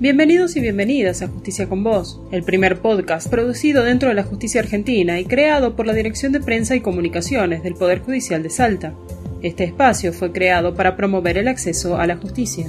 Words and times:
Bienvenidos 0.00 0.54
y 0.54 0.60
bienvenidas 0.60 1.22
a 1.22 1.26
Justicia 1.26 1.68
con 1.68 1.82
Vos, 1.82 2.20
el 2.30 2.44
primer 2.44 2.80
podcast 2.80 3.28
producido 3.28 3.82
dentro 3.82 4.10
de 4.10 4.14
la 4.14 4.22
justicia 4.22 4.60
argentina 4.60 5.18
y 5.18 5.24
creado 5.24 5.74
por 5.74 5.88
la 5.88 5.92
Dirección 5.92 6.30
de 6.30 6.38
Prensa 6.38 6.76
y 6.76 6.80
Comunicaciones 6.80 7.64
del 7.64 7.74
Poder 7.74 7.98
Judicial 8.02 8.44
de 8.44 8.48
Salta. 8.48 8.94
Este 9.42 9.64
espacio 9.64 10.12
fue 10.12 10.30
creado 10.30 10.76
para 10.76 10.96
promover 10.96 11.36
el 11.36 11.48
acceso 11.48 11.96
a 11.96 12.06
la 12.06 12.16
justicia. 12.16 12.68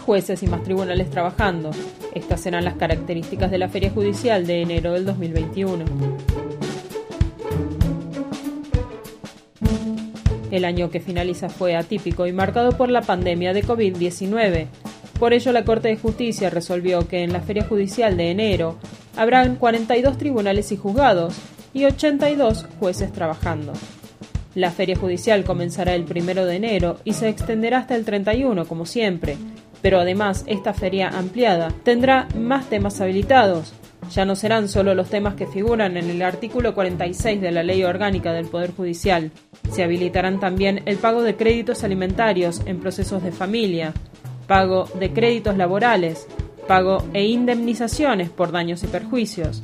Jueces 0.00 0.42
y 0.42 0.46
más 0.46 0.62
tribunales 0.62 1.10
trabajando. 1.10 1.70
Estas 2.14 2.40
serán 2.40 2.64
las 2.64 2.74
características 2.74 3.50
de 3.50 3.58
la 3.58 3.68
Feria 3.68 3.90
Judicial 3.90 4.46
de 4.46 4.62
enero 4.62 4.92
del 4.92 5.04
2021. 5.04 5.84
El 10.50 10.64
año 10.64 10.90
que 10.90 11.00
finaliza 11.00 11.48
fue 11.48 11.76
atípico 11.76 12.26
y 12.26 12.32
marcado 12.32 12.72
por 12.72 12.90
la 12.90 13.02
pandemia 13.02 13.52
de 13.52 13.64
COVID-19. 13.64 14.66
Por 15.18 15.32
ello, 15.32 15.52
la 15.52 15.64
Corte 15.64 15.88
de 15.88 15.96
Justicia 15.96 16.50
resolvió 16.50 17.06
que 17.06 17.22
en 17.22 17.32
la 17.32 17.40
Feria 17.40 17.64
Judicial 17.64 18.16
de 18.16 18.30
enero 18.30 18.76
habrán 19.16 19.56
42 19.56 20.18
tribunales 20.18 20.72
y 20.72 20.76
juzgados 20.76 21.34
y 21.72 21.84
82 21.84 22.66
jueces 22.80 23.12
trabajando. 23.12 23.72
La 24.54 24.72
feria 24.72 24.96
judicial 24.96 25.44
comenzará 25.44 25.94
el 25.94 26.04
primero 26.04 26.44
de 26.44 26.56
enero 26.56 26.98
y 27.04 27.12
se 27.12 27.28
extenderá 27.28 27.78
hasta 27.78 27.94
el 27.94 28.04
31, 28.04 28.66
como 28.66 28.84
siempre, 28.84 29.36
pero 29.82 30.00
además 30.00 30.44
esta 30.46 30.72
feria 30.72 31.08
ampliada 31.08 31.72
tendrá 31.84 32.28
más 32.36 32.68
temas 32.68 33.00
habilitados. 33.00 33.72
Ya 34.12 34.24
no 34.24 34.34
serán 34.34 34.68
solo 34.68 34.94
los 34.94 35.08
temas 35.08 35.34
que 35.34 35.46
figuran 35.46 35.96
en 35.96 36.10
el 36.10 36.22
artículo 36.22 36.74
46 36.74 37.40
de 37.40 37.52
la 37.52 37.62
Ley 37.62 37.84
Orgánica 37.84 38.32
del 38.32 38.46
Poder 38.46 38.72
Judicial. 38.72 39.30
Se 39.70 39.84
habilitarán 39.84 40.40
también 40.40 40.82
el 40.86 40.96
pago 40.96 41.22
de 41.22 41.36
créditos 41.36 41.84
alimentarios 41.84 42.62
en 42.66 42.80
procesos 42.80 43.22
de 43.22 43.30
familia, 43.30 43.92
pago 44.48 44.88
de 44.98 45.12
créditos 45.12 45.56
laborales, 45.56 46.26
pago 46.66 47.04
e 47.14 47.24
indemnizaciones 47.26 48.30
por 48.30 48.50
daños 48.50 48.82
y 48.82 48.88
perjuicios, 48.88 49.62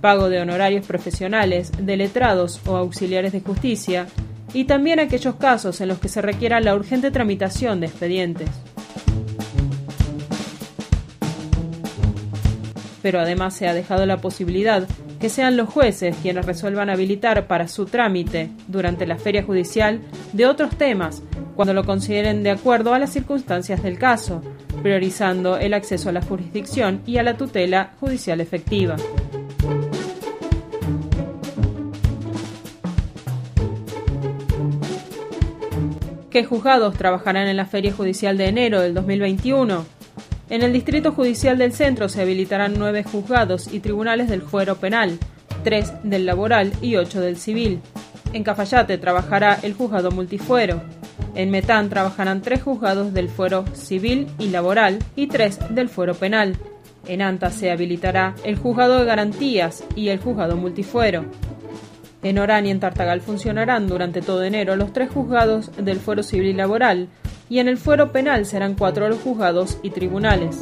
pago 0.00 0.28
de 0.28 0.40
honorarios 0.40 0.86
profesionales, 0.86 1.70
de 1.78 1.96
letrados 1.96 2.60
o 2.66 2.76
auxiliares 2.76 3.32
de 3.32 3.40
justicia, 3.40 4.06
y 4.52 4.64
también 4.64 5.00
aquellos 5.00 5.36
casos 5.36 5.80
en 5.80 5.88
los 5.88 5.98
que 5.98 6.08
se 6.08 6.22
requiera 6.22 6.60
la 6.60 6.74
urgente 6.74 7.10
tramitación 7.10 7.80
de 7.80 7.86
expedientes. 7.86 8.48
Pero 13.04 13.20
además 13.20 13.54
se 13.54 13.68
ha 13.68 13.74
dejado 13.74 14.06
la 14.06 14.16
posibilidad 14.16 14.88
que 15.20 15.28
sean 15.28 15.58
los 15.58 15.68
jueces 15.68 16.16
quienes 16.22 16.46
resuelvan 16.46 16.88
habilitar 16.88 17.46
para 17.46 17.68
su 17.68 17.84
trámite 17.84 18.48
durante 18.66 19.06
la 19.06 19.18
feria 19.18 19.42
judicial 19.42 20.00
de 20.32 20.46
otros 20.46 20.74
temas, 20.76 21.22
cuando 21.54 21.74
lo 21.74 21.84
consideren 21.84 22.42
de 22.42 22.52
acuerdo 22.52 22.94
a 22.94 22.98
las 22.98 23.12
circunstancias 23.12 23.82
del 23.82 23.98
caso, 23.98 24.40
priorizando 24.82 25.58
el 25.58 25.74
acceso 25.74 26.08
a 26.08 26.12
la 26.12 26.22
jurisdicción 26.22 27.02
y 27.04 27.18
a 27.18 27.22
la 27.22 27.36
tutela 27.36 27.92
judicial 28.00 28.40
efectiva. 28.40 28.96
¿Qué 36.30 36.42
juzgados 36.46 36.96
trabajarán 36.96 37.48
en 37.48 37.58
la 37.58 37.66
Feria 37.66 37.92
Judicial 37.92 38.38
de 38.38 38.46
enero 38.46 38.80
del 38.80 38.94
2021? 38.94 40.03
En 40.50 40.62
el 40.62 40.72
Distrito 40.74 41.12
Judicial 41.12 41.56
del 41.56 41.72
Centro 41.72 42.08
se 42.08 42.20
habilitarán 42.20 42.74
nueve 42.76 43.02
juzgados 43.02 43.72
y 43.72 43.80
tribunales 43.80 44.28
del 44.28 44.42
fuero 44.42 44.76
penal, 44.76 45.18
tres 45.62 45.92
del 46.02 46.26
laboral 46.26 46.72
y 46.82 46.96
ocho 46.96 47.20
del 47.20 47.38
civil. 47.38 47.80
En 48.34 48.44
Cafayate 48.44 48.98
trabajará 48.98 49.58
el 49.62 49.72
juzgado 49.72 50.10
multifuero. 50.10 50.82
En 51.34 51.50
Metán 51.50 51.88
trabajarán 51.88 52.42
tres 52.42 52.62
juzgados 52.62 53.14
del 53.14 53.28
fuero 53.30 53.64
civil 53.72 54.26
y 54.38 54.48
laboral 54.48 54.98
y 55.16 55.28
tres 55.28 55.58
del 55.70 55.88
fuero 55.88 56.14
penal. 56.14 56.56
En 57.06 57.22
Anta 57.22 57.50
se 57.50 57.70
habilitará 57.70 58.34
el 58.44 58.56
juzgado 58.56 58.98
de 58.98 59.04
garantías 59.06 59.82
y 59.96 60.08
el 60.08 60.18
juzgado 60.18 60.56
multifuero. 60.56 61.24
En 62.22 62.38
Orán 62.38 62.66
y 62.66 62.70
en 62.70 62.80
Tartagal 62.80 63.20
funcionarán 63.20 63.86
durante 63.86 64.22
todo 64.22 64.44
enero 64.44 64.76
los 64.76 64.92
tres 64.92 65.10
juzgados 65.10 65.70
del 65.76 65.98
fuero 65.98 66.22
civil 66.22 66.48
y 66.48 66.54
laboral, 66.54 67.08
y 67.48 67.58
en 67.58 67.68
el 67.68 67.76
fuero 67.76 68.12
penal 68.12 68.46
serán 68.46 68.74
cuatro 68.74 69.08
los 69.08 69.20
juzgados 69.20 69.78
y 69.82 69.90
tribunales. 69.90 70.60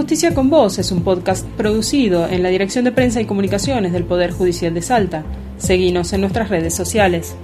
Justicia 0.00 0.34
con 0.34 0.50
Vos 0.50 0.78
es 0.78 0.92
un 0.92 1.02
podcast 1.04 1.46
producido 1.56 2.26
en 2.26 2.42
la 2.42 2.48
Dirección 2.48 2.84
de 2.84 2.90
Prensa 2.90 3.20
y 3.20 3.26
Comunicaciones 3.26 3.92
del 3.92 4.04
Poder 4.04 4.32
Judicial 4.32 4.72
de 4.72 4.82
Salta. 4.82 5.24
Seguimos 5.58 6.12
en 6.12 6.22
nuestras 6.22 6.48
redes 6.48 6.74
sociales. 6.74 7.36